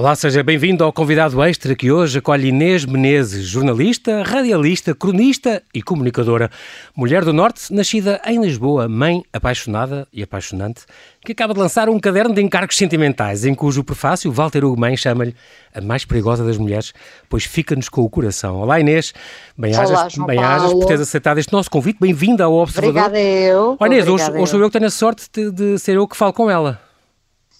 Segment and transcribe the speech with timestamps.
[0.00, 5.82] Olá, seja bem-vindo ao convidado extra que hoje acolhe Inês Menezes, jornalista, radialista, cronista e
[5.82, 6.50] comunicadora.
[6.96, 10.86] Mulher do Norte, nascida em Lisboa, mãe apaixonada e apaixonante,
[11.22, 15.34] que acaba de lançar um caderno de encargos sentimentais, em cujo prefácio Walter Mãe chama-lhe
[15.74, 16.94] a mais perigosa das mulheres,
[17.28, 18.56] pois fica-nos com o coração.
[18.56, 19.12] Olá Inês,
[19.54, 20.38] bem-ajas bem
[20.72, 23.02] por teres aceitado este nosso convite, bem-vinda ao Observador.
[23.02, 23.76] Obrigada eu.
[23.78, 26.16] Olha Inês, hoje, hoje sou eu que tenho a sorte de, de ser eu que
[26.16, 26.80] falo com ela.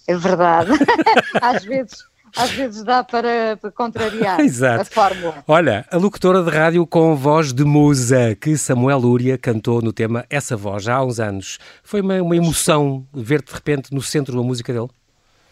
[0.07, 0.71] É verdade.
[1.39, 4.39] Às vezes às vezes dá para, para contrariar
[4.79, 5.43] a fórmula.
[5.47, 10.25] Olha, a locutora de rádio com voz de musa que Samuel Lúria cantou no tema
[10.29, 11.59] Essa Voz já há uns anos.
[11.83, 14.89] Foi uma, uma emoção ver-te de repente no centro da música dele?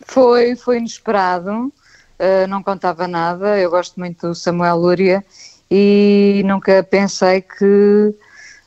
[0.05, 3.59] Foi, foi inesperado, uh, não contava nada.
[3.59, 5.25] Eu gosto muito do Samuel Lúria
[5.69, 8.13] e nunca pensei que,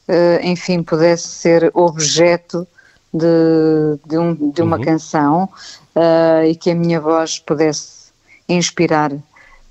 [0.09, 2.67] uh, enfim, pudesse ser objeto
[3.13, 4.83] de, de, um, de uma uhum.
[4.83, 5.49] canção
[5.97, 8.02] uh, e que a minha voz pudesse
[8.49, 9.13] inspirar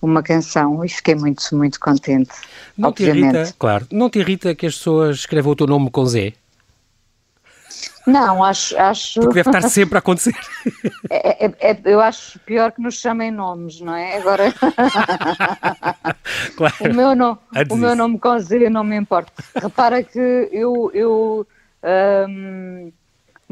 [0.01, 2.31] uma canção e fiquei muito, muito contente.
[2.77, 3.31] Não obviamente.
[3.31, 6.33] te irrita, claro, não te irrita que as pessoas escrevam o teu nome com Z?
[8.05, 9.21] Não, acho, acho.
[9.21, 10.35] Porque deve estar sempre a acontecer.
[11.09, 14.17] É, é, é, eu acho pior que nos chamem nomes, não é?
[14.17, 14.53] Agora.
[16.55, 16.75] claro.
[16.79, 19.31] O meu, nome, o meu nome com Z não me importa.
[19.55, 20.89] Repara que eu.
[20.93, 21.47] eu
[22.29, 22.91] um,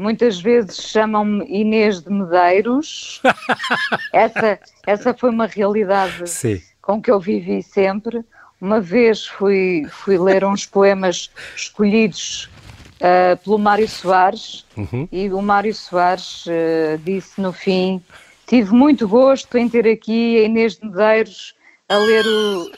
[0.00, 3.20] muitas vezes chamam-me Inês de Medeiros.
[4.12, 6.60] essa, essa foi uma realidade Sim.
[6.80, 8.24] com que eu vivi sempre.
[8.60, 12.48] Uma vez fui, fui ler uns poemas escolhidos
[12.96, 15.08] uh, pelo Mário Soares uhum.
[15.12, 18.02] e o Mário Soares uh, disse no fim:
[18.46, 21.54] Tive muito gosto em ter aqui a Inês de Medeiros
[21.88, 22.70] a ler o.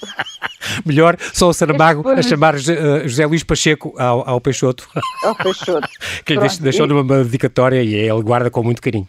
[0.84, 4.88] Melhor só o Saramago a chamar uh, José Luís Pacheco ao, ao Peixoto.
[5.22, 5.88] Ao Peixoto.
[6.24, 9.06] que lhe deixou numa dedicatória e ele guarda com muito carinho.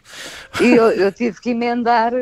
[0.62, 2.14] E eu, eu tive que emendar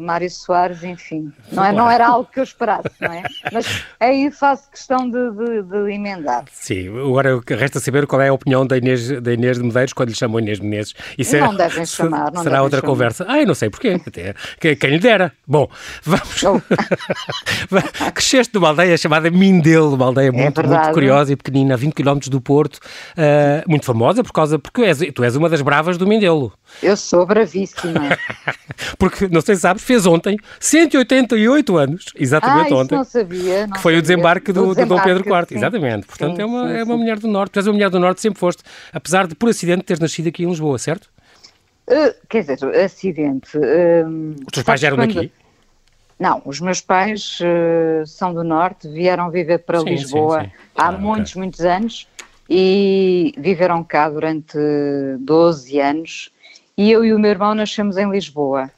[0.00, 1.32] Mário Soares, enfim.
[1.52, 3.22] Não, é, não era algo que eu esperasse, não é?
[3.52, 6.44] Mas aí faço questão de, de, de, emendar.
[6.52, 10.10] Sim, agora resta saber qual é a opinião da Inês, da Inês de Medeiros quando
[10.10, 10.94] lhe chamou Inês Menezes.
[11.18, 12.90] Isso não é, devem chamar, não Será devem outra chamar.
[12.92, 13.26] conversa.
[13.28, 14.00] Ah, eu não sei porquê.
[14.06, 14.34] Até,
[14.76, 15.32] quem lhe dera.
[15.46, 15.68] Bom,
[16.02, 16.42] vamos.
[16.44, 16.60] Oh.
[18.14, 21.92] Cresceste numa aldeia chamada Mindelo, uma aldeia muito, é muito curiosa e pequenina, a 20
[21.92, 25.98] km do Porto, uh, muito famosa por causa, porque és, tu és uma das bravas
[25.98, 26.52] do Mindelo.
[26.82, 28.16] Eu sou bravíssima.
[28.98, 32.94] porque, não sei se sabes, fez ontem 188 anos, exatamente ah, ontem.
[32.96, 33.66] não sabia.
[33.66, 33.98] Não que foi sabia.
[33.98, 35.54] o desembarque do, desembarque, do Dom Pedro IV, sim.
[35.56, 36.06] exatamente.
[36.06, 37.52] Portanto, sim, é, uma, sim, é uma mulher do Norte.
[37.52, 40.44] Tu és uma mulher do Norte, sempre foste, apesar de, por acidente, teres nascido aqui
[40.44, 41.08] em Lisboa, certo?
[41.88, 43.56] Uh, quer dizer, acidente.
[43.56, 45.14] Uh, Os teus pais eram quando...
[45.14, 45.32] daqui?
[46.18, 51.32] Não, os meus pais uh, são do Norte, vieram viver para Lisboa há Ah, muitos,
[51.32, 51.42] okay.
[51.42, 52.08] muitos anos
[52.48, 54.56] e viveram cá durante
[55.20, 56.30] 12 anos
[56.76, 58.70] e eu e o meu irmão nascemos em Lisboa.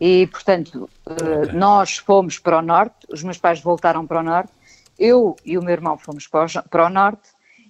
[0.00, 1.52] E, portanto, okay.
[1.52, 4.52] nós fomos para o Norte, os meus pais voltaram para o Norte,
[4.98, 7.28] eu e o meu irmão fomos para o, Norte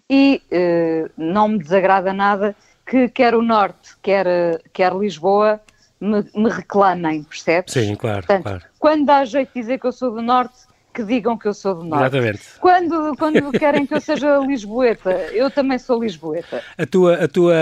[0.08, 2.54] e uh, não me desagrada nada
[2.86, 5.60] que quer o Norte, quer, quer Lisboa,
[6.00, 7.72] me, me reclamem, percebes?
[7.72, 8.64] Sim, claro, Portanto, claro.
[8.78, 11.74] Quando dá jeito de dizer que eu sou do Norte, que digam que eu sou
[11.74, 12.16] do Norte.
[12.16, 12.42] Exatamente.
[12.60, 16.62] Quando, quando querem que eu seja lisboeta, eu também sou lisboeta.
[16.76, 17.54] A tua, a tua,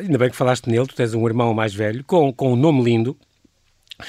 [0.00, 2.82] ainda bem que falaste nele, tu tens um irmão mais velho, com, com um nome
[2.82, 3.16] lindo,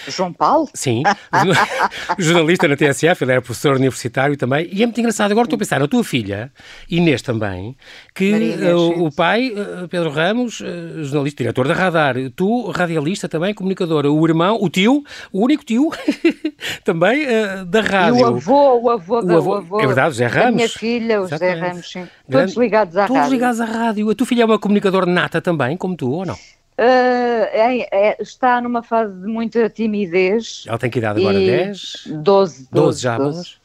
[0.08, 0.70] João Paulo?
[0.74, 1.04] Sim,
[2.18, 5.60] jornalista na TSF, ele era professor universitário também, e é muito engraçado, agora estou a
[5.60, 6.52] pensar, a tua filha,
[6.90, 7.76] Inês também,
[8.14, 13.28] que Inês, uh, o pai, uh, Pedro Ramos, uh, jornalista, diretor da Radar, tu, radialista
[13.28, 15.90] também, comunicadora, o irmão, o tio, o único tio,
[16.84, 17.26] também
[17.68, 18.20] da rádio.
[18.20, 20.48] E o avô, o avô, o avô, o avô é verdade, José Ramos.
[20.48, 22.08] A minha filha, o José Ramos, sim.
[22.30, 23.34] Todos ligados à Todos rádio.
[23.34, 24.10] ligados à rádio.
[24.10, 26.38] A tua filha é uma comunicadora nata também, como tu, ou não?
[26.82, 30.64] Uh, é, é, está numa fase de muita timidez.
[30.68, 31.38] Ela tem que idade agora?
[31.38, 32.08] 10?
[32.08, 32.24] 12.
[32.24, 33.56] 12, 12 já, 12.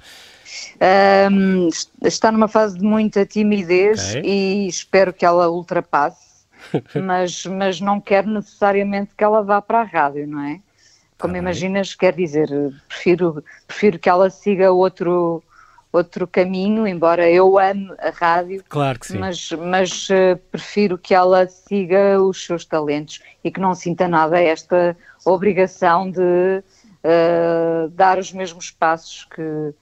[1.32, 1.69] Um,
[2.04, 4.22] está numa fase de muita timidez okay.
[4.22, 6.45] e espero que ela ultrapasse,
[7.03, 10.60] mas, mas não quero necessariamente que ela vá para a rádio, não é?
[11.19, 12.51] Como ah, imaginas, quer dizer,
[12.86, 15.42] prefiro, prefiro que ela siga outro,
[15.97, 19.19] outro caminho, embora eu ame a rádio, claro que sim.
[19.19, 24.41] mas, mas uh, prefiro que ela siga os seus talentos e que não sinta nada
[24.41, 29.75] esta obrigação de uh, dar os mesmos passos que,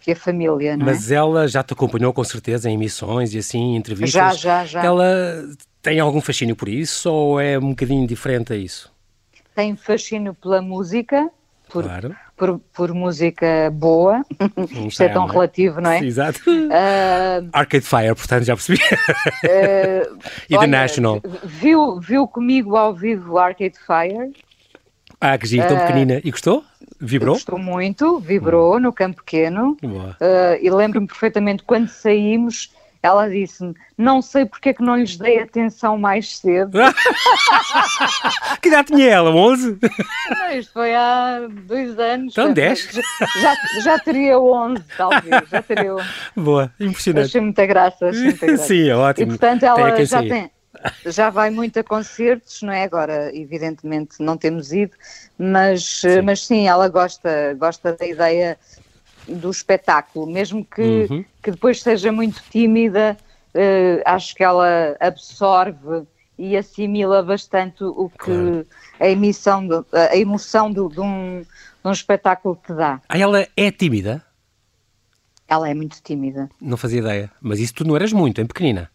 [0.00, 1.16] que a família, não Mas é?
[1.16, 4.12] ela já te acompanhou com certeza em emissões e assim, em entrevistas?
[4.12, 4.84] Já, já, já.
[4.84, 5.44] Ela
[5.82, 8.92] tem algum fascínio por isso ou é um bocadinho diferente a isso?
[9.54, 11.30] Tem fascínio pela música,
[11.68, 12.16] por, claro.
[12.36, 14.24] por, por música boa,
[14.86, 16.04] isto é tão não relativo, não é?
[16.04, 16.40] Exato.
[16.48, 18.78] Uh, Arcade Fire, portanto, já percebi.
[18.82, 20.18] uh,
[20.48, 21.22] e olha, The National.
[21.44, 24.32] Viu, viu comigo ao vivo Arcade Fire?
[25.20, 26.20] Ah, que giro, tão uh, pequenina.
[26.24, 26.64] E gostou?
[27.00, 27.34] Vibrou?
[27.34, 28.80] Gostou muito, vibrou hum.
[28.80, 29.76] no campo pequeno.
[29.82, 35.16] Uh, e lembro-me perfeitamente quando saímos, ela disse-me: Não sei porque é que não lhes
[35.16, 36.78] dei atenção mais cedo.
[38.60, 39.30] que idade tinha ela?
[39.30, 39.78] 11?
[40.30, 42.32] Não, isto foi há dois anos.
[42.32, 42.88] Então, 10?
[43.40, 45.48] Já, já teria 11, talvez.
[45.48, 46.08] Já teria 11.
[46.36, 47.26] Boa, impressionante.
[47.26, 48.08] Achei muita graça.
[48.08, 48.64] Achei muita graça.
[48.64, 49.26] Sim, é ótimo.
[49.26, 50.50] E portanto, ela já tem
[51.06, 52.84] já vai muito a concertos, não é?
[52.84, 54.92] Agora, evidentemente, não temos ido,
[55.36, 58.58] mas sim, mas sim ela gosta, gosta da ideia
[59.28, 61.24] do espetáculo, mesmo que, uhum.
[61.42, 63.16] que depois seja muito tímida,
[63.54, 66.06] uh, acho que ela absorve
[66.38, 68.66] e assimila bastante o que claro.
[69.00, 73.00] a emissão, de, a emoção de, de, um, de um espetáculo te dá.
[73.08, 74.24] Ah, ela é tímida?
[75.48, 76.48] Ela é muito tímida.
[76.60, 78.90] Não fazia ideia, mas isso tu não eras muito, em pequenina.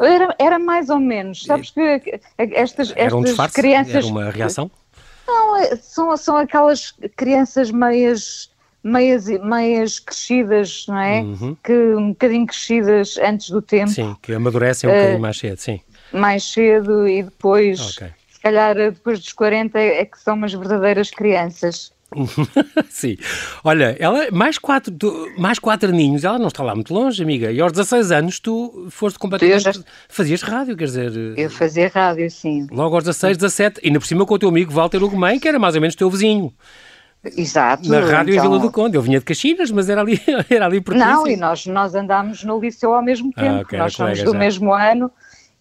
[0.00, 3.96] Era, era mais ou menos, sabes que estas, era um estas crianças...
[3.96, 4.70] Era uma reação?
[5.26, 8.50] Não, é, são, são aquelas crianças meias
[8.82, 11.20] meias, meias crescidas, não é?
[11.20, 11.56] Uhum.
[11.62, 13.90] Que um bocadinho crescidas antes do tempo.
[13.90, 15.80] Sim, que amadurecem um uh, bocadinho mais cedo, sim.
[16.12, 18.08] Mais cedo e depois, okay.
[18.30, 21.92] se calhar depois dos 40 é que são umas verdadeiras crianças.
[22.88, 23.16] Sim.
[23.62, 27.52] Olha, ela, mais quatro, tu, mais quatro aninhos, ela não está lá muito longe, amiga.
[27.52, 29.62] E aos 16 anos tu foste completamente.
[29.62, 29.72] Já...
[30.08, 31.12] Fazias rádio, quer dizer.
[31.36, 32.66] Eu fazia rádio, sim.
[32.70, 35.58] Logo aos 16, 17, ainda por cima com o teu amigo Walter Ugumem, que era
[35.58, 36.52] mais ou menos teu vizinho.
[37.36, 37.88] Exato.
[37.88, 38.44] Na rádio então...
[38.44, 38.96] em Vila do Conde.
[38.96, 40.20] Eu vinha de Caxinas, mas era ali,
[40.50, 43.58] era ali por Não, e nós, nós andámos no liceu ao mesmo ah, tempo.
[43.58, 44.38] Ah, okay, nós somos do já.
[44.38, 45.10] mesmo ano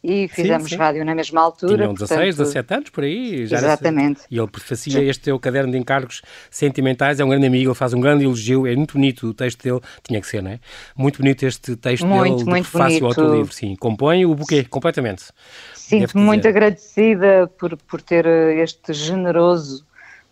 [0.03, 0.81] e fizemos sim, sim.
[0.81, 1.75] rádio na mesma altura.
[1.75, 2.37] Tinham 16, portanto...
[2.37, 3.41] 17 anos, por aí.
[3.41, 4.19] Exatamente.
[4.21, 4.27] Era...
[4.29, 7.93] E ele fazia este teu caderno de encargos sentimentais, é um grande amigo, ele faz
[7.93, 10.59] um grande elogio, é muito bonito o texto dele, tinha que ser, não é?
[10.95, 13.75] Muito bonito este texto muito, dele, muito de prefácio ao teu livro, sim.
[13.75, 15.25] Compõe o buquê, completamente.
[15.73, 19.86] Sinto-me muito agradecida por, por ter este generoso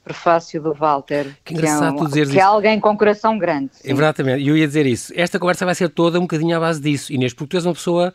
[0.05, 1.35] prefácio do Walter.
[1.43, 3.71] Que engraçado que é, um, dizer que é alguém com coração grande.
[3.73, 3.91] Sim.
[3.91, 5.11] Exatamente, e eu ia dizer isso.
[5.15, 7.73] Esta conversa vai ser toda um bocadinho à base disso, Inês, porque tu és uma
[7.73, 8.13] pessoa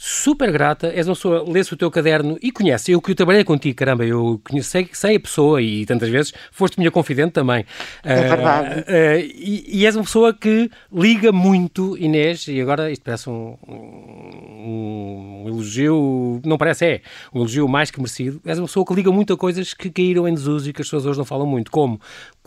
[0.00, 3.42] super grata, és uma pessoa, lê-se o teu caderno e conhece, eu que eu trabalhei
[3.42, 7.64] contigo, caramba, eu conheci, sei a pessoa e tantas vezes foste minha confidente também.
[8.04, 8.80] É verdade.
[8.80, 13.28] Uh, uh, e, e, és uma pessoa que liga muito, Inês, e agora isto parece
[13.28, 17.00] um, um, um, elogio, não parece, é,
[17.34, 20.28] um elogio mais que merecido, és uma pessoa que liga muito a coisas que caíram
[20.28, 22.00] em desuso e que as pessoas hoje não falam muito, como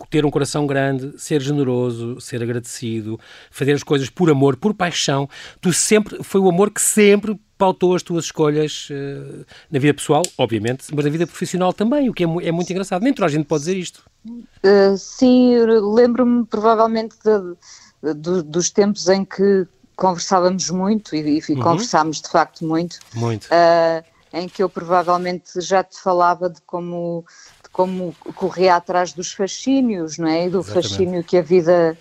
[0.09, 3.19] ter um coração grande, ser generoso, ser agradecido,
[3.49, 5.27] fazer as coisas por amor, por paixão.
[5.59, 10.23] Tu sempre, foi o amor que sempre pautou as tuas escolhas uh, na vida pessoal,
[10.35, 13.03] obviamente, mas na vida profissional também, o que é, é muito engraçado.
[13.03, 14.03] Nem toda a gente pode dizer isto.
[14.25, 15.57] Uh, sim,
[15.93, 21.59] lembro-me provavelmente de, de, dos tempos em que conversávamos muito e, e uhum.
[21.59, 22.97] conversámos de facto muito.
[23.13, 23.45] Muito.
[23.45, 24.03] Uh,
[24.33, 27.23] em que eu provavelmente já te falava de como
[27.71, 30.47] como correr atrás dos fascínios, não é?
[30.47, 30.89] E do Exatamente.
[30.89, 31.97] fascínio que a vida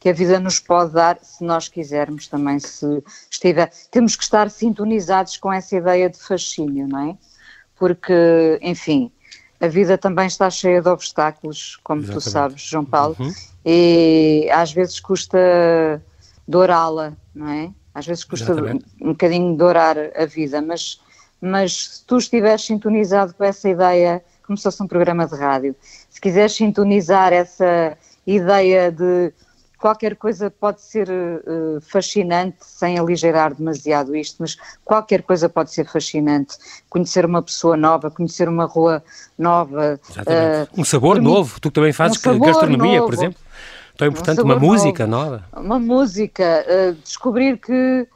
[0.00, 3.70] que a vida nos pode dar, se nós quisermos também, se estiver.
[3.90, 7.18] Temos que estar sintonizados com essa ideia de fascínio, não é?
[7.76, 9.12] Porque, enfim,
[9.60, 12.24] a vida também está cheia de obstáculos, como Exatamente.
[12.24, 13.30] tu sabes, João Paulo, uhum.
[13.64, 16.02] e às vezes custa
[16.48, 17.70] dourá-la, não é?
[17.94, 18.86] Às vezes custa Exatamente.
[19.02, 20.98] um bocadinho dourar a vida, mas,
[21.40, 25.76] mas se tu estiveres sintonizado com essa ideia como se fosse um programa de rádio.
[26.08, 27.96] Se quiseres sintonizar essa
[28.26, 29.32] ideia de
[29.80, 35.86] qualquer coisa pode ser uh, fascinante, sem aligeirar demasiado isto, mas qualquer coisa pode ser
[35.86, 36.56] fascinante.
[36.88, 39.02] Conhecer uma pessoa nova, conhecer uma rua
[39.38, 39.98] nova.
[40.18, 43.40] Uh, um sabor novo, tu também fazes um gastronomia, novo, por exemplo.
[43.96, 45.44] Tão importante, um uma música novo, nova.
[45.56, 48.06] Uma música, uh, descobrir que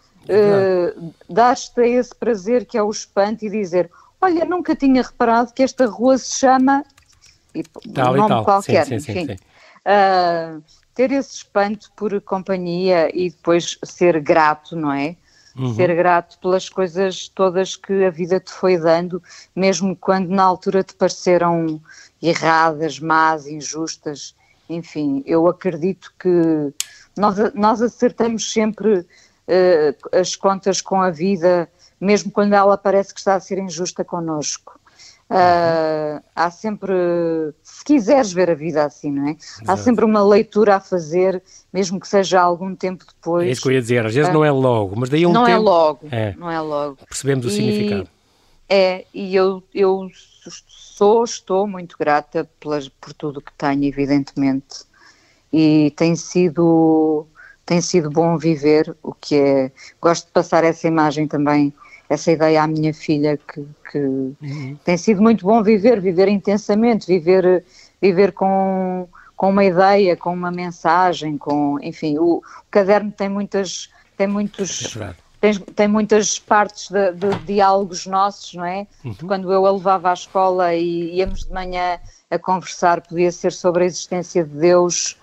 [1.28, 3.90] dás-te a esse prazer que é o espanto e dizer
[4.24, 6.82] olha, nunca tinha reparado que esta rua se chama,
[7.54, 8.44] e, tal um nome tal.
[8.44, 9.26] qualquer, sim, sim, enfim.
[9.26, 9.36] Sim,
[9.84, 10.62] uh,
[10.94, 15.16] ter esse espanto por companhia e depois ser grato, não é?
[15.56, 15.74] Uhum.
[15.74, 19.22] Ser grato pelas coisas todas que a vida te foi dando,
[19.54, 21.80] mesmo quando na altura te pareceram
[22.20, 24.34] erradas, más, injustas.
[24.68, 26.72] Enfim, eu acredito que
[27.16, 31.68] nós, nós acertamos sempre uh, as contas com a vida
[32.00, 34.73] mesmo quando ela parece que está a ser injusta connosco.
[35.30, 36.92] Uh, há sempre,
[37.62, 39.30] se quiseres ver a vida assim, não é?
[39.32, 39.70] Exato.
[39.70, 43.48] Há sempre uma leitura a fazer, mesmo que seja algum tempo depois.
[43.48, 45.32] É isso que eu ia dizer, às vezes uh, não é logo, mas daí um
[45.32, 45.56] não é tempo...
[45.56, 46.34] é logo, é.
[46.36, 46.98] não é logo.
[47.08, 48.08] Percebemos o significado.
[48.68, 50.08] É, e eu, eu
[50.58, 54.84] sou, estou muito grata pelas, por tudo que tenho, evidentemente,
[55.52, 57.26] e tem sido,
[57.64, 61.72] tem sido bom viver, o que é, gosto de passar essa imagem também
[62.08, 64.76] essa ideia à minha filha que, porque uhum.
[64.84, 67.64] tem sido muito bom viver, viver intensamente, viver,
[68.02, 73.88] viver com, com uma ideia, com uma mensagem, com, enfim, o, o caderno tem muitas,
[74.16, 78.86] tem muitos, é tem, tem muitas partes de, de, diálogos nossos, não é?
[79.04, 79.14] Uhum.
[79.26, 81.98] Quando eu a levava à escola e íamos de manhã
[82.30, 85.16] a conversar, podia ser sobre a existência de Deus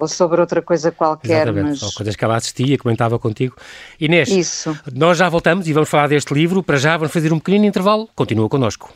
[0.00, 1.48] ou sobre outra coisa qualquer.
[1.48, 1.82] Exatamente, mas...
[1.82, 3.56] ou coisas que ela assistia, comentava contigo.
[4.00, 4.76] Inês, Isso.
[4.92, 6.62] nós já voltamos e vamos falar deste livro.
[6.62, 8.08] Para já, vamos fazer um pequenino intervalo.
[8.14, 8.92] Continua connosco.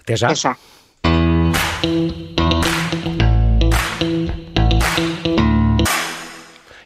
[0.00, 0.28] Até já.
[0.28, 0.56] Até já.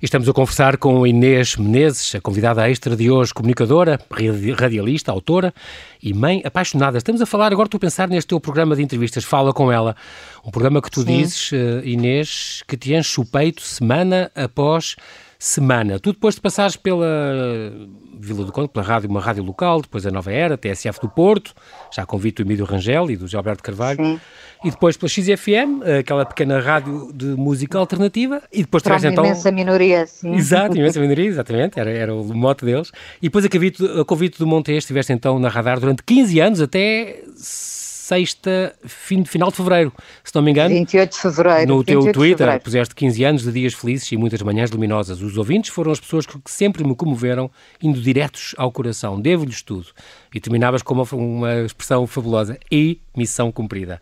[0.00, 3.98] Estamos a conversar com Inês Menezes, a convidada extra de hoje, comunicadora,
[4.56, 5.52] radialista, autora
[6.00, 6.98] e mãe apaixonada.
[6.98, 9.96] Estamos a falar, agora estou a pensar neste teu programa de entrevistas, Fala com ela,
[10.44, 11.18] um programa que tu Sim.
[11.18, 14.94] dizes, eh, Inês, que te enche o peito semana após
[15.38, 16.00] semana.
[16.00, 17.06] Tu depois de passares pela
[18.18, 21.54] Vila do Conde, pela rádio, uma rádio local, depois a Nova Era, TSF do Porto,
[21.94, 24.20] já convite o Emílio Rangel e do Gilberto Carvalho, Sim.
[24.64, 29.24] e depois pela XFM, aquela pequena rádio de música alternativa, e depois traz então...
[29.24, 30.34] imensa minoria, sim.
[30.34, 32.90] Exato, imensa minoria, exatamente, era, era o mote deles.
[33.22, 36.60] E depois a convite, a convite do Montes estiveste então na Radar durante 15 anos,
[36.60, 37.22] até
[38.08, 39.92] sexta, fim, final de fevereiro,
[40.24, 40.74] se não me engano.
[40.74, 41.74] 28 de fevereiro.
[41.74, 45.20] No teu Twitter puseste 15 anos de dias felizes e muitas manhãs luminosas.
[45.20, 47.50] Os ouvintes foram as pessoas que sempre me comoveram,
[47.82, 49.20] indo diretos ao coração.
[49.20, 49.88] Devo-lhes tudo.
[50.34, 52.58] E terminavas com uma, uma expressão fabulosa.
[52.72, 54.00] E missão cumprida.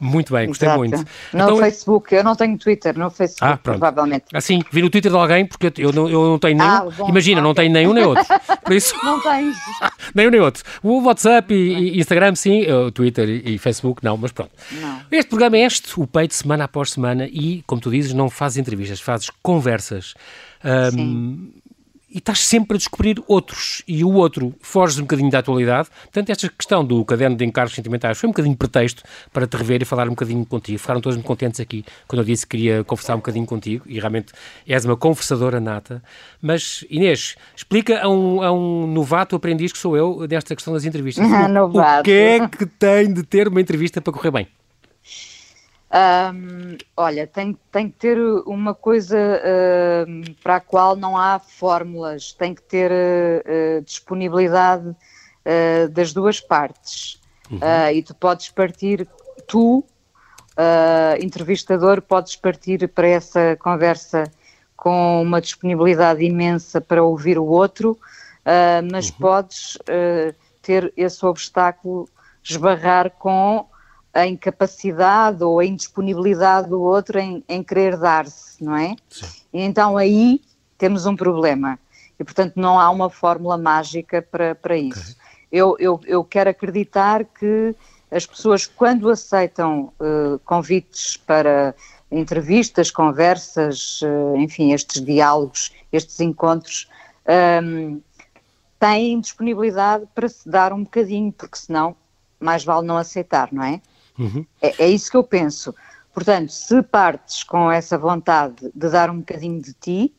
[0.00, 0.78] Muito bem, gostei Exato.
[0.78, 0.96] muito.
[1.32, 4.24] No então, Facebook, eu não tenho Twitter, no Facebook, ah, provavelmente.
[4.32, 6.70] Assim, vi no Twitter de alguém, porque eu não, eu não tenho nenhum.
[6.70, 7.48] Ah, bom, Imagina, okay.
[7.48, 8.24] não tenho nenhum nem outro.
[8.64, 8.94] Por isso.
[9.04, 9.56] não tens.
[10.14, 10.64] nenhum nem outro.
[10.82, 14.52] O WhatsApp e, e Instagram, sim, o Twitter e, e, Facebook, não, mas pronto.
[14.72, 15.00] Não.
[15.10, 18.58] Este programa é este, o peito, semana após semana, e, como tu dizes, não fazes
[18.58, 20.14] entrevistas, fazes conversas.
[20.64, 21.63] Um, sim
[22.14, 25.88] e estás sempre a descobrir outros, e o outro foge um bocadinho da atualidade.
[26.04, 29.02] Portanto, esta questão do caderno de encargos sentimentais foi um bocadinho pretexto
[29.32, 30.78] para te rever e falar um bocadinho contigo.
[30.78, 33.98] Ficaram todos muito contentes aqui quando eu disse que queria conversar um bocadinho contigo, e
[33.98, 34.32] realmente
[34.66, 36.00] és uma conversadora nata.
[36.40, 40.84] Mas, Inês, explica a um, a um novato aprendiz que sou eu desta questão das
[40.84, 41.26] entrevistas.
[41.26, 44.48] o, o que é que tem de ter uma entrevista para correr bem?
[45.94, 52.32] Um, olha, tem, tem que ter uma coisa uh, para a qual não há fórmulas,
[52.32, 57.22] tem que ter uh, disponibilidade uh, das duas partes.
[57.50, 57.58] Uhum.
[57.92, 59.06] e tu podes partir,
[59.46, 59.84] tu,
[61.20, 64.24] entrevistador, podes partir para essa conversa
[64.74, 67.98] com uma disponibilidade imensa para ouvir o outro,
[68.90, 69.16] mas uhum.
[69.18, 69.78] podes
[70.62, 72.08] ter esse obstáculo
[72.42, 73.66] esbarrar com
[74.14, 78.94] a incapacidade ou a indisponibilidade do outro em, em querer dar-se, não é?
[79.10, 79.26] Sim.
[79.52, 80.40] Então aí
[80.78, 81.78] temos um problema.
[82.18, 85.12] E, portanto, não há uma fórmula mágica para, para isso.
[85.12, 85.24] Okay.
[85.50, 87.74] Eu, eu, eu quero acreditar que
[88.10, 91.74] as pessoas, quando aceitam uh, convites para
[92.10, 96.88] entrevistas, conversas, uh, enfim, estes diálogos, estes encontros,
[97.26, 98.00] um, ehm,
[98.78, 101.96] têm disponibilidade para se dar um bocadinho, porque senão
[102.38, 103.80] mais vale não aceitar, não é?
[104.18, 104.44] Uhum.
[104.60, 105.74] É, é isso que eu penso.
[106.12, 110.14] Portanto, se partes com essa vontade de dar um bocadinho de ti,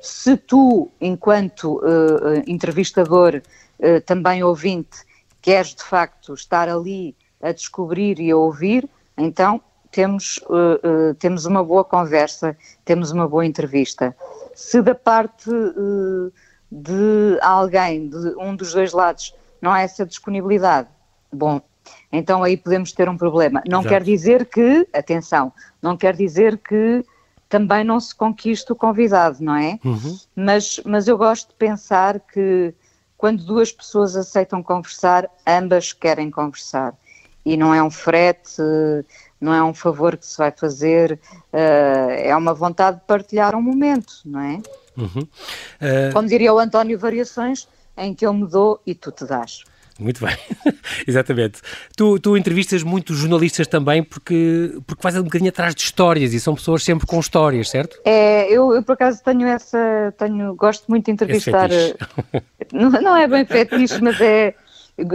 [0.00, 3.42] se tu, enquanto uh, entrevistador,
[3.78, 4.98] uh, também ouvinte,
[5.40, 11.62] queres de facto estar ali a descobrir e a ouvir, então temos, uh, temos uma
[11.62, 14.16] boa conversa, temos uma boa entrevista.
[14.54, 15.50] Se da parte
[16.70, 20.88] de alguém, de um dos dois lados, não há essa disponibilidade,
[21.32, 21.60] bom,
[22.10, 23.62] então aí podemos ter um problema.
[23.68, 23.88] Não Exato.
[23.88, 27.04] quer dizer que, atenção, não quer dizer que
[27.48, 29.78] também não se conquiste o convidado, não é?
[29.84, 30.18] Uhum.
[30.34, 32.74] Mas, mas eu gosto de pensar que
[33.18, 36.94] quando duas pessoas aceitam conversar, ambas querem conversar.
[37.44, 38.62] E não é um frete,
[39.40, 41.20] não é um favor que se vai fazer,
[41.52, 44.62] uh, é uma vontade de partilhar um momento, não é?
[44.96, 45.22] Uhum.
[45.22, 46.12] Uh...
[46.12, 49.64] Como diria o António Variações, em que eu me dou e tu te dás.
[49.98, 50.36] Muito bem,
[51.06, 51.60] exatamente.
[51.96, 56.40] Tu, tu entrevistas muitos jornalistas também porque, porque vais um bocadinho atrás de histórias e
[56.40, 58.00] são pessoas sempre com histórias, certo?
[58.04, 61.68] É, eu, eu por acaso tenho essa, tenho, gosto muito de entrevistar.
[62.72, 64.54] Não, não, é bem fetiche, mas é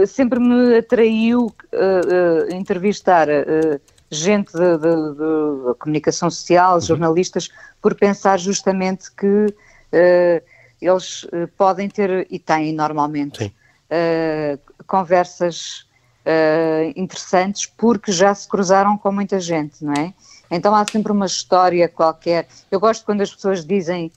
[0.06, 3.80] sempre me atraiu uh, uh, entrevistar uh,
[4.10, 6.80] gente da comunicação social, uhum.
[6.80, 9.46] jornalistas, por pensar justamente que
[10.80, 13.52] eles podem ter, e têm normalmente, Sim
[13.90, 15.86] uh, conversas
[16.24, 20.14] uh, interessantes porque já se cruzaram com muita gente, não é?
[20.50, 22.48] Então há sempre uma história qualquer.
[22.70, 24.10] Eu gosto quando as pessoas dizem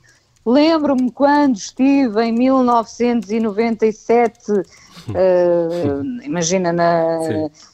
[0.46, 4.64] Lembro-me quando estive em 1997 uh,
[6.24, 7.20] imagina na,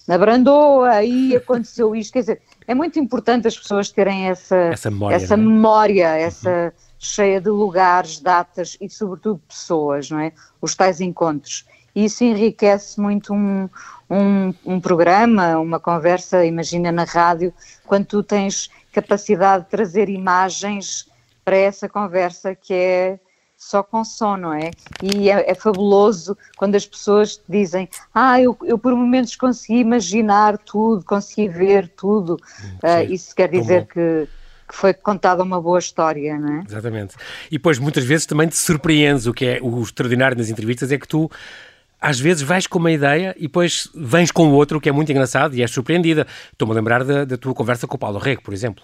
[0.06, 4.92] na Brandoa, aí aconteceu isto, quer dizer, é muito importante as pessoas terem essa, essa
[4.92, 5.38] memória, essa, é?
[5.38, 6.72] memória, essa uhum.
[7.00, 10.32] Cheia de lugares, datas e sobretudo pessoas, não é?
[10.62, 11.66] Os tais encontros.
[11.96, 13.70] E isso enriquece muito um,
[14.10, 17.54] um, um programa, uma conversa, imagina na rádio,
[17.86, 21.10] quando tu tens capacidade de trazer imagens
[21.44, 23.20] para essa conversa que é
[23.58, 24.70] só com som, não é?
[25.02, 30.58] E é, é, fabuloso quando as pessoas dizem ah, eu, eu por momentos consegui imaginar
[30.60, 32.38] tudo, consegui ver tudo.
[32.84, 34.28] Uh, isso quer dizer que,
[34.68, 36.64] que foi contada uma boa história, não é?
[36.68, 37.16] Exatamente.
[37.48, 40.98] E depois muitas vezes também te surpreendes, o que é o extraordinário nas entrevistas é
[40.98, 41.32] que tu
[42.00, 45.12] às vezes vais com uma ideia e depois vens com outra, o que é muito
[45.12, 46.28] engraçado e és surpreendida.
[46.52, 48.84] Estou-me a lembrar da, da, tua conversa com o Paulo Rego, por exemplo.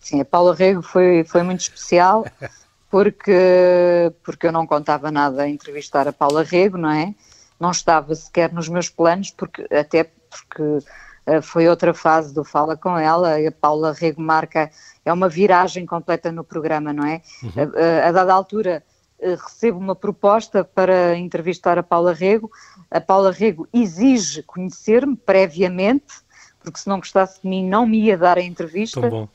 [0.00, 2.26] Sim, a Paula Rego foi, foi muito especial
[2.90, 7.14] porque, porque eu não contava nada a entrevistar a Paula Rego, não é?
[7.58, 10.84] Não estava sequer nos meus planos, porque, até porque
[11.42, 14.70] foi outra fase do Fala com ela, a Paula Rego marca,
[15.04, 17.20] é uma viragem completa no programa, não é?
[17.42, 17.50] Uhum.
[17.56, 18.82] A, a, a dada altura
[19.20, 22.50] recebo uma proposta para entrevistar a Paula Rego,
[22.90, 26.14] a Paula Rego exige conhecer-me previamente,
[26.60, 29.00] porque se não gostasse de mim não me ia dar a entrevista.
[29.00, 29.28] Tão bom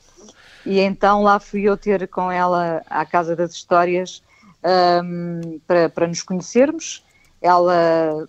[0.64, 4.22] e então lá fui eu ter com ela à Casa das Histórias
[5.04, 7.04] um, para, para nos conhecermos.
[7.42, 8.28] Ela,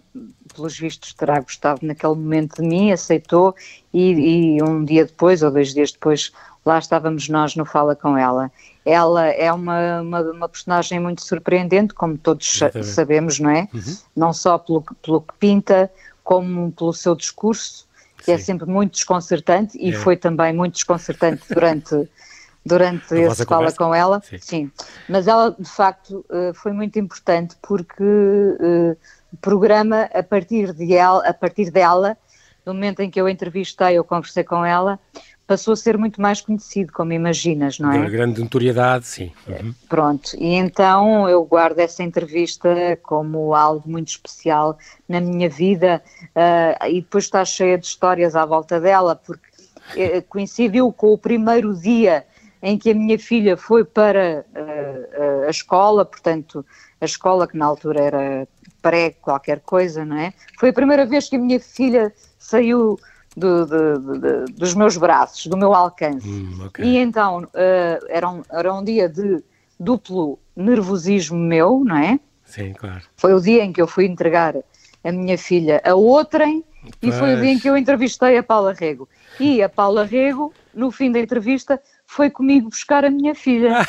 [0.56, 3.56] pelos vistos, terá gostado naquele momento de mim, aceitou,
[3.94, 6.32] e, e um dia depois, ou dois dias depois,
[6.66, 8.52] lá estávamos nós no Fala com ela.
[8.86, 13.68] Ela é uma, uma, uma personagem muito surpreendente, como todos sabemos, não é?
[13.74, 13.98] Uhum.
[14.16, 15.92] Não só pelo, pelo que pinta,
[16.24, 18.42] como pelo seu discurso, que é Sim.
[18.42, 19.94] é sempre muito desconcertante, e é.
[19.94, 21.96] foi também muito desconcertante durante
[22.66, 24.38] durante a esse fala com ela, sim.
[24.40, 24.72] sim.
[25.10, 28.98] Mas ela, de facto, eh, foi muito importante porque uh,
[29.32, 32.18] o programa, a partir, de ela, a partir dela,
[32.66, 34.98] no momento em que eu entrevistei, eu conversei com ela,
[35.46, 38.06] passou a ser muito mais conhecido, como imaginas, não é?
[38.06, 39.32] De grande notoriedade, sim.
[39.46, 39.74] Uhum.
[39.90, 46.88] Pronto, e então eu guardo essa entrevista como algo muito especial na minha vida uh,
[46.88, 52.26] e depois está cheia de histórias à volta dela, porque coincidiu com o primeiro dia
[52.64, 56.66] em que a minha filha foi para uh, a escola, portanto,
[57.02, 58.48] a escola que na altura era
[58.82, 60.34] pré qualquer coisa, não é?
[60.58, 62.98] Foi a primeira vez que a minha filha saiu
[63.36, 66.26] do, do, do, dos meus braços, do meu alcance.
[66.26, 66.86] Hum, okay.
[66.86, 69.44] E então uh, era, um, era um dia de
[69.78, 72.18] duplo nervosismo meu, não é?
[72.46, 73.02] Sim, claro.
[73.18, 74.56] Foi o dia em que eu fui entregar
[75.04, 76.64] a minha filha a outrem
[77.02, 79.10] e foi o dia em que eu entrevistei a Paula Rego.
[79.38, 81.82] E a Paula Rego, no fim da entrevista,
[82.14, 83.80] foi comigo buscar a minha filha.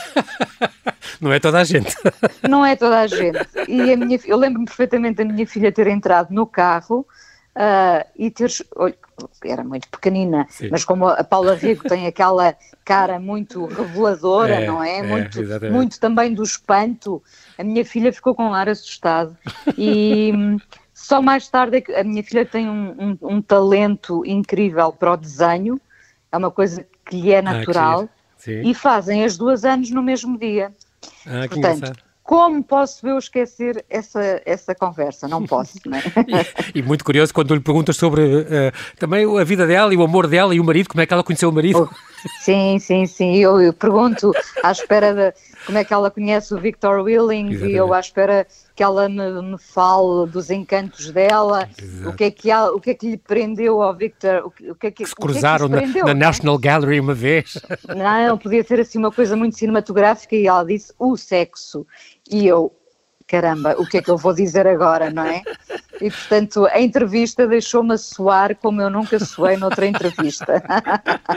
[1.21, 1.95] Não é toda a gente.
[2.49, 3.39] Não é toda a gente.
[3.69, 7.07] E a minha, eu lembro-me perfeitamente da minha filha ter entrado no carro
[7.55, 8.51] uh, e ter.
[9.45, 10.71] Era muito pequenina, Sim.
[10.71, 14.99] mas como a Paula Rico tem aquela cara muito reveladora, é, não é?
[14.99, 15.39] é muito,
[15.71, 17.23] muito também do espanto,
[17.59, 19.37] a minha filha ficou com um ar assustado.
[19.77, 20.33] E.
[20.97, 25.17] Só mais tarde é a minha filha tem um, um, um talento incrível para o
[25.17, 25.79] desenho,
[26.31, 28.09] é uma coisa que lhe é ah, natural,
[28.51, 30.73] ah, e fazem as duas anos no mesmo dia.
[31.27, 31.93] Ah, Portanto,
[32.25, 35.29] como posso eu esquecer essa, essa conversa?
[35.29, 36.03] Não posso, não é?
[36.75, 40.03] e, e, muito curioso quando lhe perguntas sobre uh, também a vida dela e o
[40.03, 41.87] amor dela e o marido, como é que ela conheceu o marido?
[41.93, 43.37] Oh, sim, sim, sim.
[43.37, 45.35] Eu, eu pergunto à espera de
[45.67, 47.75] como é que ela conhece o Victor Willing Exatamente.
[47.75, 51.69] e eu à espera que ela me, me fale dos encantos dela,
[52.07, 54.75] o que, é que há, o que é que lhe prendeu ao Victor, o, o
[54.75, 57.59] que é que, se cruzaram que é que prendeu, na, na National Gallery uma vez.
[57.97, 61.87] Não, podia ser assim uma coisa muito cinematográfica e ela disse o sexo.
[62.29, 62.73] E eu,
[63.27, 65.43] caramba, o que é que eu vou dizer agora, não é?
[66.01, 70.63] E portanto, a entrevista deixou-me soar como eu nunca soei noutra entrevista.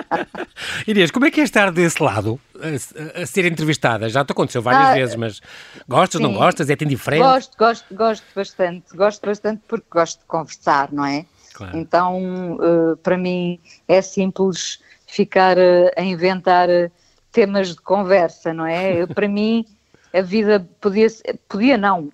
[0.85, 4.09] Inês, como é que é estar desse lado, a, a ser entrevistada?
[4.09, 5.41] Já te aconteceu várias ah, vezes, mas
[5.87, 6.27] gostas, sim.
[6.27, 6.69] não gostas?
[6.69, 7.23] É-te indiferente?
[7.23, 8.95] Gosto, gosto, gosto bastante.
[8.95, 11.25] Gosto bastante porque gosto de conversar, não é?
[11.53, 11.77] Claro.
[11.77, 16.91] Então, uh, para mim, é simples ficar uh, a inventar uh,
[17.31, 19.01] temas de conversa, não é?
[19.01, 19.65] Eu, para mim
[20.13, 21.07] a vida podia,
[21.47, 22.11] podia não,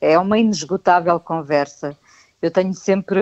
[0.00, 1.96] é uma inesgotável conversa.
[2.40, 3.20] Eu tenho sempre,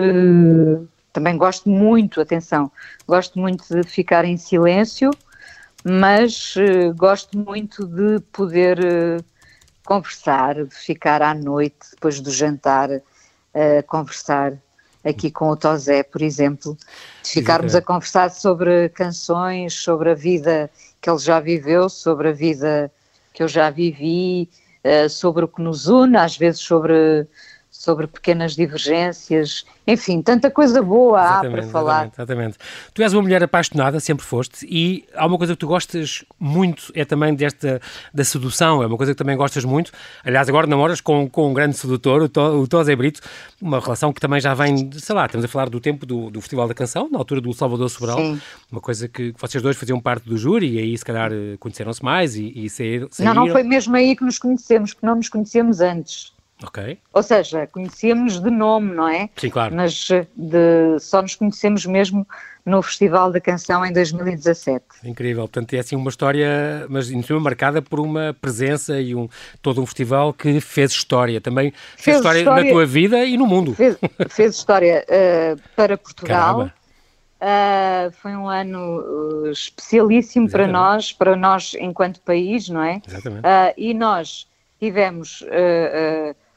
[1.13, 2.71] também gosto muito, atenção,
[3.07, 5.11] gosto muito de ficar em silêncio,
[5.83, 9.23] mas uh, gosto muito de poder uh,
[9.85, 14.53] conversar, de ficar à noite, depois do jantar, uh, conversar
[15.03, 16.75] aqui com o Tosé, por exemplo,
[17.23, 22.33] de ficarmos a conversar sobre canções, sobre a vida que ele já viveu, sobre a
[22.33, 22.91] vida
[23.35, 24.49] que eu já vivi,
[24.85, 27.27] uh, sobre o que nos une, às vezes sobre,
[27.85, 32.05] sobre pequenas divergências, enfim, tanta coisa boa exatamente, há para falar.
[32.07, 32.57] Exatamente, exatamente.
[32.95, 36.91] Tu és uma mulher apaixonada, sempre foste, e há uma coisa que tu gostas muito,
[36.95, 37.79] é também desta
[38.11, 39.91] da sedução, é uma coisa que também gostas muito.
[40.23, 43.21] Aliás, agora namoras com, com um grande sedutor, o, to, o Tosé Brito,
[43.61, 46.41] uma relação que também já vem, sei lá, estamos a falar do tempo do, do
[46.41, 48.41] Festival da Canção, na altura do Salvador Sobral, Sim.
[48.71, 52.03] uma coisa que, que, vocês dois faziam parte do júri, e aí se calhar conheceram-se
[52.03, 53.07] mais e, e saíram.
[53.19, 56.34] Não, não foi mesmo aí que nos conhecemos, que não nos conhecemos antes.
[56.63, 56.97] Ok.
[57.11, 59.29] Ou seja, conhecíamos de nome, não é?
[59.35, 59.75] Sim, claro.
[59.75, 62.25] Mas eh, de, só nos conhecemos mesmo
[62.65, 64.83] no Festival da Canção em 2017.
[65.03, 69.29] Incrível, portanto é assim uma história, mas marcada por uma presença e um,
[69.61, 73.37] todo um festival que fez história, também fez, fez história, história, na tua vida e
[73.37, 73.73] no mundo.
[73.75, 73.97] Fez,
[74.29, 76.71] fez história uh, para Portugal.
[77.41, 80.71] Uh, foi um ano uh, especialíssimo Exatamente.
[80.71, 83.01] para nós, para nós enquanto país, não é?
[83.05, 83.43] Exatamente.
[83.77, 84.47] e nós
[84.79, 85.43] tivemos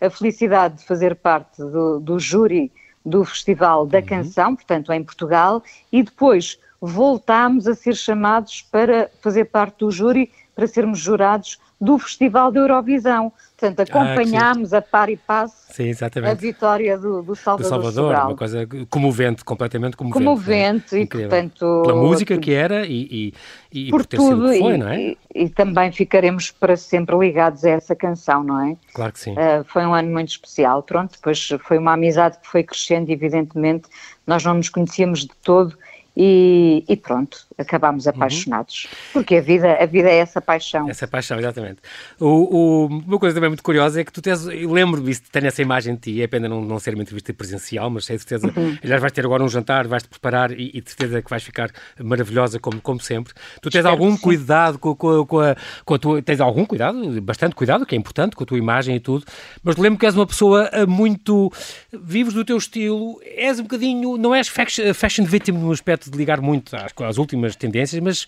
[0.00, 2.70] a felicidade de fazer parte do, do júri
[3.04, 4.06] do Festival da uhum.
[4.06, 10.30] Canção, portanto em Portugal, e depois voltámos a ser chamados para fazer parte do júri,
[10.58, 13.32] para sermos jurados do Festival da Eurovisão.
[13.56, 17.92] Portanto, acompanhámos ah, a par e passo sim, a vitória do, do Salvador, do Salvador
[17.92, 18.26] Sobral.
[18.26, 20.24] uma coisa comovente, completamente comovente.
[20.24, 21.00] Comovente né?
[21.02, 21.82] e, portanto...
[21.86, 23.32] Pela música que era e,
[23.72, 25.00] e, e por, por tudo foi, e, não é?
[25.00, 28.76] E, e, também ficaremos para sempre ligados a essa canção, não é?
[28.92, 29.34] Claro que sim.
[29.34, 33.88] Uh, foi um ano muito especial, pronto, depois foi uma amizade que foi crescendo, evidentemente,
[34.26, 35.78] nós não nos conhecíamos de todo
[36.20, 38.12] e, e, pronto, acabámos uhum.
[38.14, 38.84] apaixonados.
[38.84, 39.12] Uhum.
[39.14, 40.88] Porque a vida, a vida é essa paixão.
[40.88, 41.80] Essa paixão, exatamente.
[42.18, 45.44] O, o, uma coisa também muito curiosa é que tu tens, eu lembro-me de ter
[45.44, 48.52] essa imagem de ti, é pena não, não ser uma entrevista presencial, mas sei certeza,
[48.56, 48.78] uhum.
[48.82, 51.70] aliás vais ter agora um jantar, vais-te preparar e, e de certeza que vais ficar
[52.02, 53.32] maravilhosa como, como sempre.
[53.60, 57.20] Tu tens Espero algum cuidado com, com, com, a, com a tua, tens algum cuidado,
[57.20, 59.24] bastante cuidado, que é importante, com a tua imagem e tudo,
[59.62, 61.52] mas lembro que és uma pessoa eh, muito,
[61.92, 66.40] vives do teu estilo, és um bocadinho, não és fashion victim no aspecto de ligar
[66.40, 68.26] muito às, às últimas tendências, mas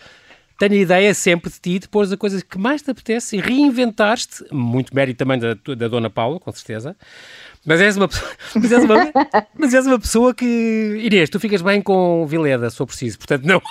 [0.59, 3.41] tenho a ideia sempre de ti de pôr a coisa que mais te apetece e
[3.41, 6.95] reinventaste, muito mérito também da, da Dona Paula, com certeza,
[7.65, 8.09] mas és uma,
[8.55, 9.13] mas és uma,
[9.59, 13.63] mas és uma pessoa que, Inês, tu ficas bem com Vileda, for preciso, portanto não...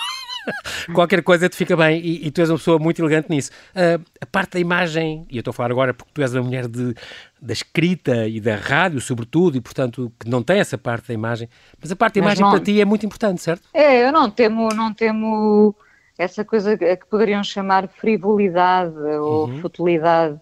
[0.94, 3.50] Qualquer coisa te fica bem e, e, tu és uma pessoa muito elegante nisso.
[3.70, 6.42] Uh, a parte da imagem, e eu estou a falar agora porque tu és uma
[6.42, 6.94] mulher de,
[7.40, 11.48] da escrita e da rádio, sobretudo, e portanto que não tem essa parte da imagem,
[11.80, 13.68] mas a parte da imagem não, para ti é muito importante, certo?
[13.72, 15.74] É, eu não temo, não temo
[16.18, 19.60] essa coisa que poderiam chamar frivolidade ou uhum.
[19.60, 20.34] futilidade.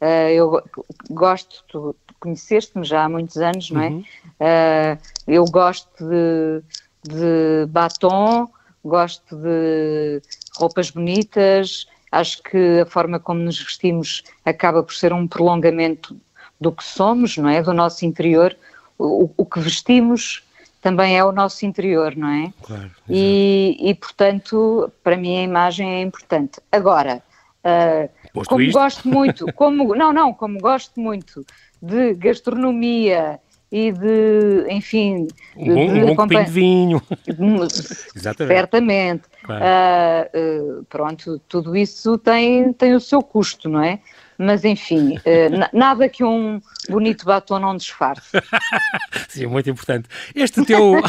[0.00, 0.62] Uh, eu
[1.10, 3.88] gosto, tu conheceste-me já há muitos anos, não é?
[3.88, 4.04] Uhum.
[4.40, 6.62] Uh, eu gosto de,
[7.02, 8.50] de batom,
[8.84, 10.20] gosto de
[10.56, 16.16] roupas bonitas, acho que a forma como nos vestimos acaba por ser um prolongamento
[16.60, 17.62] do que somos, não é?
[17.62, 18.56] Do nosso interior.
[18.98, 20.44] O, o que vestimos
[20.80, 22.52] também é o nosso interior, não é?
[22.62, 22.90] Claro.
[23.08, 26.60] E, e, portanto, para mim a imagem é importante.
[26.70, 27.22] Agora,
[27.64, 28.78] uh, como isto?
[28.78, 31.46] gosto muito, como não, não, como gosto muito
[31.80, 33.40] de gastronomia
[33.72, 37.02] e de, enfim, um bom, de, um bom de vinho.
[38.14, 38.54] Exatamente.
[38.54, 39.22] Certamente.
[39.42, 39.64] Claro.
[39.64, 43.98] Uh, uh, pronto, tudo isso tem, tem o seu custo, não é?
[44.42, 48.30] Mas enfim, uh, nada que um bonito batom não disfarce.
[49.28, 50.08] Sim, muito importante.
[50.34, 51.00] Este teu.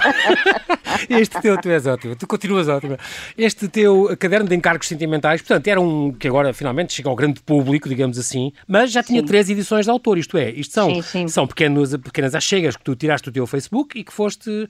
[1.10, 2.98] este teu, tu és ótimo, tu continuas ótima.
[3.38, 7.42] Este teu caderno de encargos sentimentais, portanto, era um que agora finalmente chega ao grande
[7.42, 9.26] público, digamos assim, mas já tinha sim.
[9.26, 11.28] três edições de autor, isto é, isto são, sim, sim.
[11.28, 14.68] são pequenos, pequenas achegas que tu tiraste do teu Facebook e que foste.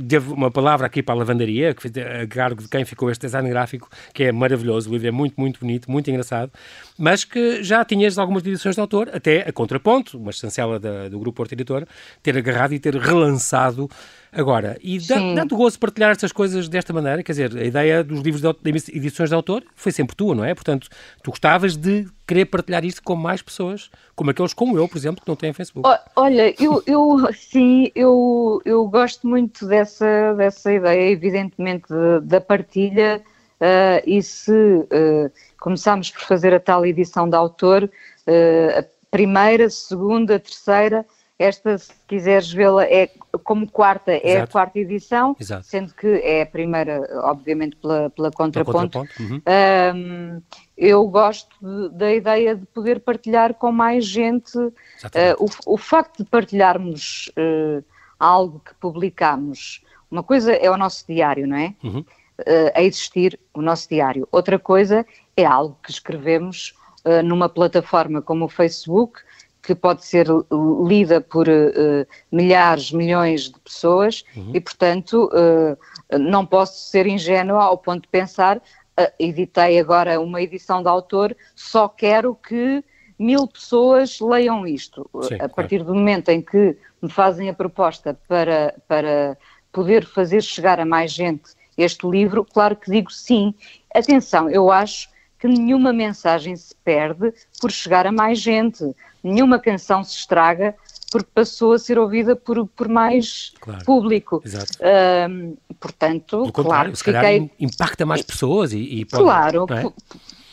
[0.00, 3.48] Devo uma palavra aqui para a lavandaria, que a cargo de quem ficou este design
[3.48, 6.50] gráfico, que é maravilhoso, o livro é muito, muito bonito, muito engraçado,
[6.98, 11.08] mas que já tinha tinhas algumas edições de autor, até a Contraponto, uma chancela da,
[11.08, 11.86] do Grupo Horta Editora,
[12.22, 13.88] ter agarrado e ter relançado
[14.32, 14.78] agora.
[14.80, 14.98] E
[15.34, 17.22] dá-te gozo partilhar estas coisas desta maneira?
[17.22, 20.44] Quer dizer, a ideia dos livros de, de edições de autor foi sempre tua, não
[20.44, 20.54] é?
[20.54, 20.88] Portanto,
[21.22, 25.22] tu gostavas de querer partilhar isto com mais pessoas, como aqueles como eu, por exemplo,
[25.22, 25.88] que não têm Facebook.
[26.14, 31.86] Olha, eu, eu sim, eu, eu gosto muito dessa, dessa ideia, evidentemente,
[32.22, 33.22] da partilha
[33.60, 39.70] Uh, e se uh, começámos por fazer a tal edição de autor, uh, a primeira,
[39.70, 41.06] segunda, terceira,
[41.38, 43.10] esta, se quiseres vê-la, é
[43.44, 44.44] como quarta, é Exato.
[44.44, 45.66] a quarta edição, Exato.
[45.66, 49.00] sendo que é a primeira, obviamente, pela, pela contraponto.
[49.00, 49.22] contraponto.
[49.22, 49.42] Uhum.
[49.94, 50.42] Um,
[50.76, 54.56] eu gosto de, da ideia de poder partilhar com mais gente.
[54.58, 54.72] Uh,
[55.38, 57.84] o, o, facto de partilharmos uh,
[58.18, 61.74] algo que publicamos, uma coisa é o nosso diário, não é?
[61.84, 62.04] Uhum
[62.40, 64.28] uh, a existir o nosso diário.
[64.30, 69.20] Outra coisa é algo que escrevemos uh, numa plataforma como o Facebook,
[69.66, 70.28] que pode ser
[70.86, 74.52] lida por uh, milhares, milhões de pessoas uhum.
[74.54, 80.40] e, portanto, uh, não posso ser ingênua ao ponto de pensar, uh, editei agora uma
[80.40, 82.84] edição de autor, só quero que
[83.18, 85.10] mil pessoas leiam isto.
[85.22, 85.92] Sim, a partir claro.
[85.92, 89.36] do momento em que me fazem a proposta para, para
[89.72, 93.54] poder fazer chegar a mais gente este livro, claro que digo sim.
[93.94, 95.08] Atenção, eu acho
[95.38, 98.84] que nenhuma mensagem se perde por chegar a mais gente,
[99.22, 100.74] nenhuma canção se estraga
[101.10, 103.84] porque passou a ser ouvida por, por mais claro.
[103.84, 104.42] público.
[104.44, 104.78] Exato.
[105.30, 107.50] Um, portanto, claro, se fiquei...
[107.60, 109.92] impacta mais pessoas e, e pode, claro, é?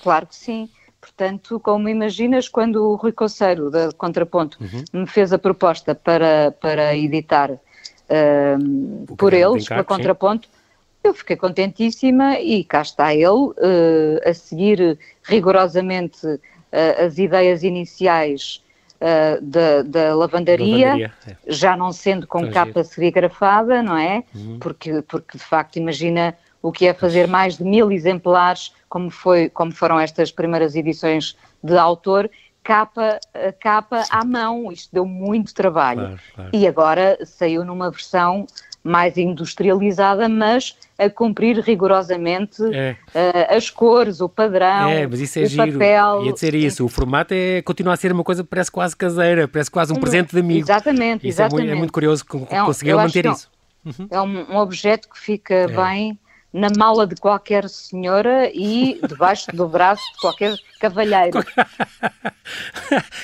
[0.01, 0.69] claro que sim.
[1.01, 5.01] Portanto, como imaginas, quando o Rui Coceiro, da Contraponto, uhum.
[5.01, 7.59] me fez a proposta para, para editar
[9.17, 10.62] por eles, pela Contraponto, sim.
[11.03, 13.55] Eu fiquei contentíssima e cá está ele uh,
[14.25, 18.61] a seguir rigorosamente uh, as ideias iniciais
[19.41, 21.35] da, da, lavandaria, lavandaria é.
[21.45, 24.23] já não sendo com capa serigrafada, não é?
[24.33, 24.59] Uhum.
[24.59, 29.49] Porque, porque de facto, imagina o que é fazer mais de mil exemplares, como, foi,
[29.49, 32.31] como foram estas primeiras edições de autor,
[32.63, 34.71] capa a capa à mão.
[34.71, 35.99] Isto deu muito trabalho.
[35.99, 36.49] Claro, claro.
[36.53, 38.47] E agora saiu numa versão
[38.84, 42.96] mais industrializada, mas a cumprir rigorosamente é.
[43.15, 45.72] uh, as cores, o padrão, é, mas isso é o giro.
[45.74, 46.26] papel.
[46.26, 49.72] Ia dizer isso, o formato é, continua a ser uma coisa parece quase caseira, parece
[49.72, 50.60] quase um, presente de amigo.
[50.60, 51.62] Exatamente, isso exatamente.
[51.62, 53.50] É, muito, é muito curioso é um, conseguiram manter isso.
[53.86, 54.08] Uhum.
[54.10, 55.67] É um, um, objeto que fica é.
[55.67, 56.19] bem
[56.53, 61.43] na mala de qualquer senhora e debaixo do braço de qualquer cavalheiro.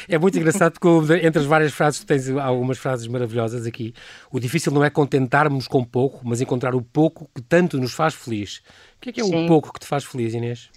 [0.07, 3.93] É muito engraçado porque entre as várias frases, tens algumas frases maravilhosas aqui.
[4.31, 8.13] O difícil não é contentarmos com pouco, mas encontrar o pouco que tanto nos faz
[8.13, 8.61] feliz.
[8.97, 9.45] O que é que é Sim.
[9.45, 10.69] o pouco que te faz feliz, Inês?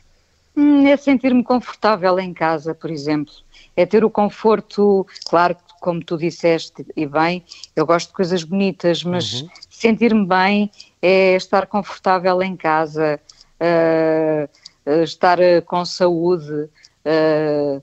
[0.54, 3.32] Hum, é sentir-me confortável em casa, por exemplo.
[3.74, 9.02] É ter o conforto, claro, como tu disseste e bem, eu gosto de coisas bonitas,
[9.02, 9.48] mas uhum.
[9.68, 10.70] sentir-me bem
[11.02, 13.18] é estar confortável em casa,
[13.60, 16.68] uh, estar uh, com saúde.
[17.04, 17.82] Uh,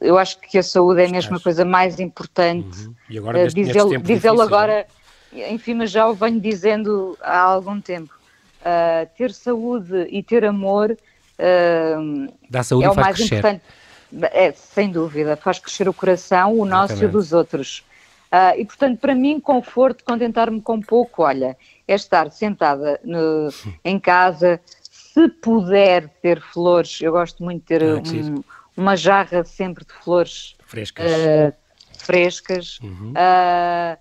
[0.00, 2.86] eu acho que a saúde é mesmo a coisa mais importante.
[2.86, 2.94] Uhum.
[3.10, 4.86] E agora, dizê-lo dizê agora,
[5.32, 8.14] enfim, mas já o venho dizendo há algum tempo.
[9.18, 10.96] ter saúde e ter amor
[12.50, 13.38] Dá saúde é o mais crescer.
[13.38, 13.62] importante.
[14.32, 17.02] É, sem dúvida, faz crescer o coração, o nosso Exatamente.
[17.02, 17.84] e o dos outros.
[18.26, 23.48] Uh, e, portanto, para mim, conforto, contentar-me com pouco, olha, é estar sentada no,
[23.84, 28.42] em casa, se puder ter flores, eu gosto muito de ter ah, um,
[28.76, 31.52] uma jarra sempre de flores frescas, uh,
[31.98, 33.12] frescas uhum.
[33.12, 33.98] uh,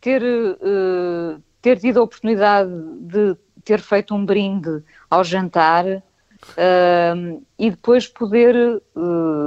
[0.00, 0.22] ter,
[1.62, 2.70] ter tido a oportunidade
[3.00, 5.84] de ter feito um brinde ao jantar
[7.58, 8.82] e depois poder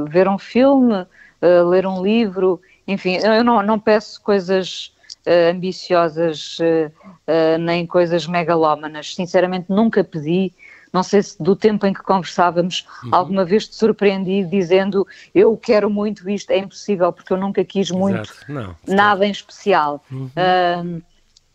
[0.09, 1.05] ver um filme,
[1.41, 4.91] ler um livro enfim, eu não, não peço coisas
[5.27, 9.13] uh, ambiciosas uh, uh, nem coisas megalómanas.
[9.13, 10.51] Sinceramente, nunca pedi.
[10.91, 13.09] Não sei se do tempo em que conversávamos, uhum.
[13.13, 16.49] alguma vez te surpreendi dizendo eu quero muito isto.
[16.49, 20.03] É impossível, porque eu nunca quis muito não, nada em especial.
[20.11, 20.99] Uhum.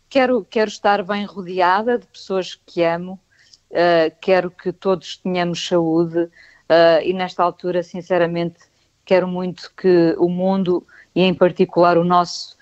[0.07, 3.19] quero, quero estar bem rodeada de pessoas que amo,
[4.21, 6.29] quero que todos tenhamos saúde
[7.03, 8.59] e nesta altura, sinceramente,
[9.05, 10.85] quero muito que o mundo
[11.15, 12.57] e em particular o nosso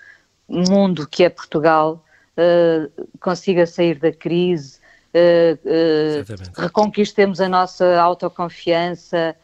[0.48, 2.04] mundo que é Portugal
[2.36, 4.78] uh, consiga sair da crise,
[5.14, 9.34] uh, reconquistemos a nossa autoconfiança,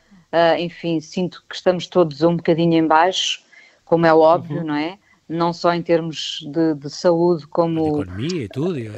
[0.61, 3.43] enfim, sinto que estamos todos um bocadinho em baixo,
[3.85, 4.67] como é óbvio, uhum.
[4.67, 4.97] não é?
[5.33, 7.85] Não só em termos de, de saúde, como.
[7.85, 8.91] A economia e tudo, e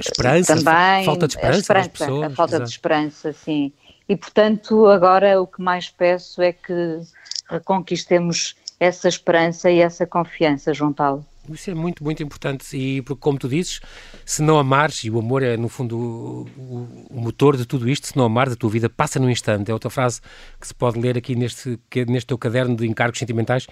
[0.00, 2.64] esperança, também, falta de esperança, a, esperança, pessoas, a falta exato.
[2.64, 3.72] de esperança, sim.
[4.08, 7.00] E portanto, agora o que mais peço é que
[7.50, 11.24] reconquistemos essa esperança e essa confiança, João Paulo.
[11.50, 13.80] Isso é muito, muito importante e, porque, como tu dizes,
[14.24, 18.06] se não amares, e o amor é, no fundo, o, o, motor de tudo isto,
[18.06, 19.70] se não amares, a tua vida passa num instante.
[19.70, 20.20] É outra frase
[20.58, 21.78] que se pode ler aqui neste,
[22.08, 23.66] neste teu caderno de encargos sentimentais.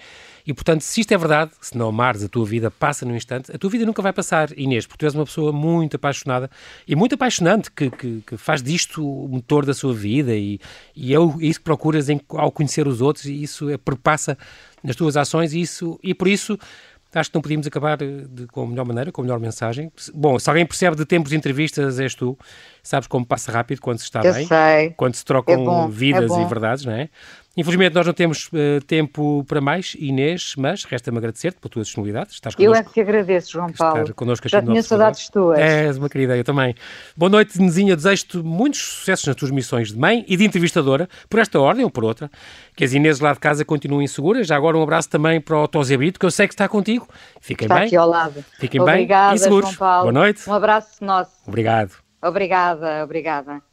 [0.45, 3.51] E, portanto, se isto é verdade, se não amares, a tua vida passa num instante,
[3.51, 6.51] a tua vida nunca vai passar, Inês, porque tu és uma pessoa muito apaixonada
[6.87, 10.59] e muito apaixonante, que, que, que faz disto o motor da sua vida e,
[10.95, 14.37] e é isso que procuras em, ao conhecer os outros e isso é, perpassa
[14.83, 16.59] nas tuas ações e, isso, e por isso
[17.19, 19.91] acho que não podíamos acabar eh, de, com a melhor maneira, com a melhor mensagem.
[20.13, 22.37] Bom, se alguém percebe de tempos de entrevistas, és tu.
[22.81, 24.47] Sabes como passa rápido quando se está Eu bem.
[24.47, 24.89] Sei.
[24.97, 27.09] Quando se trocam é bom, vidas é e verdades, não é?
[27.55, 32.31] Infelizmente nós não temos uh, tempo para mais, Inês, mas resta-me agradecer-te pela tua disponibilidade.
[32.31, 34.01] Estás eu é que agradeço, João Paulo.
[34.01, 35.59] Estar Já tinha saudades tuas.
[35.59, 36.73] És uma querida, eu também.
[37.15, 37.95] Boa noite, Nezinha.
[37.95, 41.91] Desejo-te muitos sucessos nas tuas missões de mãe e de entrevistadora, por esta ordem ou
[41.91, 42.31] por outra.
[42.75, 44.47] Que as Inês lá de casa continuem seguras.
[44.47, 47.07] Já agora um abraço também para o Tosé Brito, que eu sei que está contigo.
[47.39, 47.85] Fiquem está bem.
[47.85, 48.43] aqui ao lado.
[48.57, 49.69] Fiquem Obrigada, bem e seguros.
[49.69, 50.11] João Paulo.
[50.11, 50.49] Boa noite.
[50.49, 51.31] Um abraço nosso.
[51.45, 51.91] Obrigado.
[52.19, 53.72] Obrigada, obrigada.